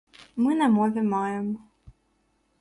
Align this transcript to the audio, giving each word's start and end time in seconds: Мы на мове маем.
Мы 0.45 0.55
на 0.61 0.69
мове 0.77 1.03
маем. 1.11 1.47